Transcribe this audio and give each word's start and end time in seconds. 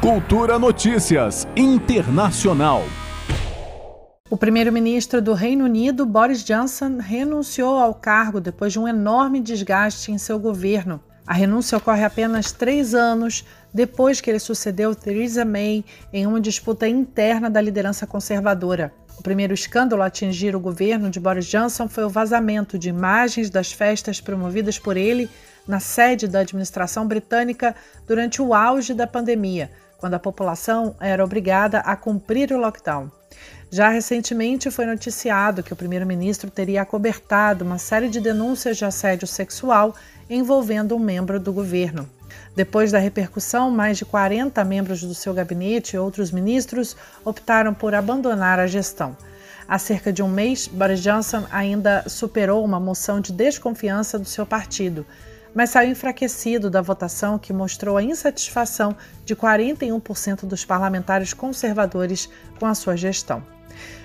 Cultura 0.00 0.60
Notícias 0.60 1.44
Internacional. 1.56 2.84
O 4.30 4.36
primeiro-ministro 4.36 5.20
do 5.20 5.34
Reino 5.34 5.64
Unido, 5.64 6.06
Boris 6.06 6.44
Johnson, 6.44 6.98
renunciou 7.00 7.76
ao 7.80 7.92
cargo 7.92 8.40
depois 8.40 8.72
de 8.72 8.78
um 8.78 8.86
enorme 8.86 9.40
desgaste 9.40 10.12
em 10.12 10.16
seu 10.16 10.38
governo. 10.38 11.00
A 11.26 11.34
renúncia 11.34 11.76
ocorre 11.76 12.04
apenas 12.04 12.52
três 12.52 12.94
anos 12.94 13.44
depois 13.74 14.20
que 14.20 14.30
ele 14.30 14.38
sucedeu 14.38 14.94
Theresa 14.94 15.44
May 15.44 15.84
em 16.12 16.28
uma 16.28 16.40
disputa 16.40 16.86
interna 16.86 17.50
da 17.50 17.60
liderança 17.60 18.06
conservadora. 18.06 18.94
O 19.18 19.22
primeiro 19.22 19.52
escândalo 19.52 20.02
a 20.02 20.06
atingir 20.06 20.54
o 20.54 20.60
governo 20.60 21.10
de 21.10 21.18
Boris 21.18 21.46
Johnson 21.46 21.88
foi 21.88 22.04
o 22.04 22.08
vazamento 22.08 22.78
de 22.78 22.88
imagens 22.88 23.50
das 23.50 23.72
festas 23.72 24.20
promovidas 24.20 24.78
por 24.78 24.96
ele 24.96 25.28
na 25.66 25.80
sede 25.80 26.28
da 26.28 26.38
administração 26.38 27.04
britânica 27.04 27.74
durante 28.06 28.40
o 28.40 28.54
auge 28.54 28.94
da 28.94 29.06
pandemia, 29.06 29.70
quando 29.98 30.14
a 30.14 30.18
população 30.18 30.96
era 30.98 31.22
obrigada 31.22 31.80
a 31.80 31.94
cumprir 31.94 32.52
o 32.52 32.58
lockdown. 32.58 33.10
Já 33.70 33.90
recentemente 33.90 34.70
foi 34.70 34.86
noticiado 34.86 35.62
que 35.62 35.72
o 35.72 35.76
primeiro-ministro 35.76 36.50
teria 36.50 36.80
acobertado 36.80 37.64
uma 37.64 37.76
série 37.76 38.08
de 38.08 38.20
denúncias 38.20 38.78
de 38.78 38.84
assédio 38.86 39.26
sexual 39.26 39.94
envolvendo 40.30 40.96
um 40.96 40.98
membro 40.98 41.38
do 41.38 41.52
governo. 41.52 42.08
Depois 42.56 42.90
da 42.90 42.98
repercussão, 42.98 43.70
mais 43.70 43.98
de 43.98 44.04
40 44.04 44.64
membros 44.64 45.02
do 45.02 45.14
seu 45.14 45.34
gabinete 45.34 45.94
e 45.94 45.98
outros 45.98 46.30
ministros 46.30 46.96
optaram 47.24 47.74
por 47.74 47.94
abandonar 47.94 48.58
a 48.58 48.66
gestão. 48.66 49.16
Há 49.68 49.78
cerca 49.78 50.10
de 50.10 50.22
um 50.22 50.28
mês, 50.28 50.66
Boris 50.66 51.00
Johnson 51.02 51.44
ainda 51.50 52.02
superou 52.08 52.64
uma 52.64 52.80
moção 52.80 53.20
de 53.20 53.32
desconfiança 53.32 54.18
do 54.18 54.24
seu 54.24 54.46
partido, 54.46 55.04
mas 55.54 55.70
saiu 55.70 55.90
enfraquecido 55.90 56.70
da 56.70 56.80
votação 56.80 57.38
que 57.38 57.52
mostrou 57.52 57.96
a 57.96 58.02
insatisfação 58.02 58.96
de 59.24 59.34
41% 59.34 60.46
dos 60.46 60.64
parlamentares 60.64 61.32
conservadores 61.32 62.28
com 62.58 62.66
a 62.66 62.74
sua 62.74 62.96
gestão. 62.96 63.42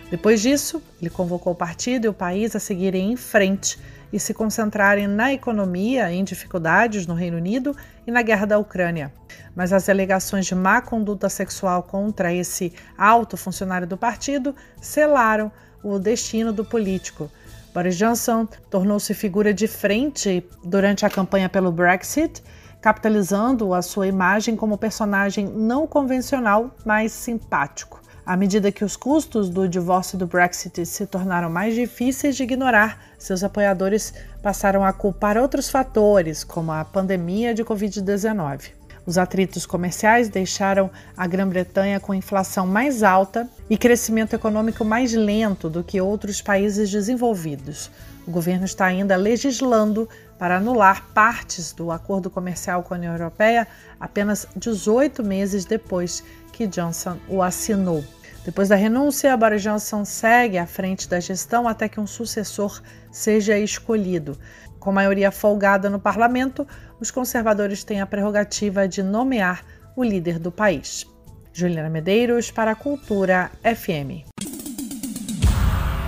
Depois 0.10 0.42
disso, 0.42 0.82
ele 1.02 1.10
convocou 1.10 1.54
o 1.54 1.56
partido 1.56 2.06
e 2.06 2.08
o 2.08 2.14
país 2.14 2.56
a 2.56 2.60
seguirem 2.60 3.12
em 3.12 3.16
frente 3.16 3.80
e 4.12 4.20
se 4.20 4.32
concentrarem 4.32 5.08
na 5.08 5.34
economia 5.34 6.12
em 6.12 6.24
dificuldades 6.24 7.08
no 7.08 7.16
Reino 7.16 7.38
Unido 7.38 7.76
e 8.06 8.12
na 8.12 8.22
guerra 8.22 8.46
da 8.46 8.60
Ucrânia. 8.60 9.12
Mas 9.56 9.74
as 9.74 9.90
alegações 9.90 10.46
de 10.46 10.54
má 10.54 10.82
conduta 10.82 11.28
sexual 11.30 11.82
contra 11.82 12.32
esse 12.32 12.72
alto 12.96 13.36
funcionário 13.36 13.88
do 13.88 13.98
partido 13.98 14.56
selaram 14.80 15.52
o 15.84 15.98
destino 15.98 16.54
do 16.54 16.64
político. 16.64 17.30
Boris 17.74 17.98
Johnson 17.98 18.48
tornou-se 18.70 19.14
figura 19.16 19.52
de 19.52 19.68
frente 19.68 20.48
durante 20.64 21.06
a 21.06 21.10
campanha 21.10 21.50
pelo 21.50 21.72
Brexit, 21.72 22.44
capitalizando 22.80 23.74
a 23.74 23.82
sua 23.82 24.06
imagem 24.06 24.56
como 24.56 24.78
personagem 24.78 25.48
não 25.48 25.88
convencional, 25.88 26.76
mas 26.86 27.12
simpático. 27.12 28.02
À 28.26 28.38
medida 28.38 28.72
que 28.72 28.86
os 28.86 28.96
custos 28.96 29.50
do 29.50 29.68
divórcio 29.68 30.18
do 30.18 30.28
Brexit 30.28 30.86
se 30.86 31.06
tornaram 31.08 31.50
mais 31.50 31.74
difíceis 31.74 32.38
de 32.38 32.44
ignorar, 32.44 33.00
seus 33.18 33.44
apoiadores 33.44 34.14
passaram 34.42 34.86
a 34.86 34.94
culpar 34.94 35.38
outros 35.38 35.70
fatores, 35.70 36.44
como 36.44 36.72
a 36.72 36.86
pandemia 36.86 37.54
de 37.54 37.66
Covid-19. 37.66 38.83
Os 39.06 39.18
atritos 39.18 39.66
comerciais 39.66 40.30
deixaram 40.30 40.90
a 41.18 41.28
Grã-Bretanha 41.28 42.00
com 42.00 42.14
inflação 42.14 42.66
mais 42.66 43.04
alta 43.04 43.50
e 43.70 43.78
crescimento 43.78 44.34
econômico 44.34 44.86
mais 44.86 45.14
lento 45.14 45.70
do 45.70 45.84
que 45.84 46.00
outros 46.00 46.42
países 46.42 46.90
desenvolvidos. 46.90 47.92
O 48.26 48.32
governo 48.32 48.64
está 48.64 48.86
ainda 48.86 49.18
legislando 49.18 50.08
para 50.40 50.58
anular 50.58 51.06
partes 51.14 51.74
do 51.74 51.92
acordo 51.92 52.30
comercial 52.30 52.82
com 52.84 52.94
a 52.94 52.98
União 52.98 53.14
Europeia 53.14 53.68
apenas 54.00 54.48
18 54.56 55.22
meses 55.24 55.66
depois 55.66 56.24
que 56.54 56.66
Johnson 56.66 57.18
o 57.28 57.42
assinou. 57.42 58.04
Depois 58.46 58.68
da 58.68 58.76
renúncia, 58.76 59.36
Boris 59.38 59.62
Johnson 59.62 60.04
segue 60.04 60.58
à 60.58 60.66
frente 60.66 61.08
da 61.08 61.20
gestão 61.20 61.68
até 61.68 61.88
que 61.88 62.00
um 62.00 62.08
sucessor 62.08 62.82
seja 63.12 63.58
escolhido. 63.58 64.38
Com 64.80 64.92
maioria 64.92 65.32
folgada 65.32 65.90
no 65.90 66.00
parlamento, 66.00 66.68
os 67.00 67.10
conservadores 67.10 67.84
têm 67.86 68.02
a 68.02 68.06
prerrogativa 68.06 68.86
de 68.86 69.02
nomear 69.02 69.64
o 69.96 70.04
líder 70.04 70.40
do 70.40 70.52
país. 70.52 71.08
Juliana 71.54 71.90
Medeiros 71.90 72.52
para 72.52 72.72
a 72.72 72.76
Cultura 72.76 73.50
FM. 73.64 74.28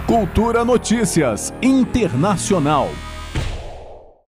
Cultura 0.08 0.66
Notícias 0.66 1.54
Internacional. 1.62 2.90